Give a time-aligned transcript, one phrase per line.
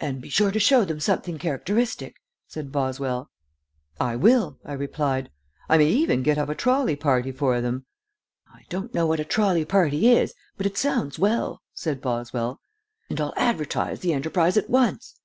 [0.00, 2.16] "And be sure to show them something characteristic,"
[2.48, 3.28] said Boswell.
[4.00, 5.30] "I will," I replied;
[5.68, 7.84] "I may even get up a trolley party for them."
[8.50, 12.58] "I don't know what a trolley party is, but it sounds well," said Boswell,
[13.10, 15.20] "and I'll advertise the enterprise at once.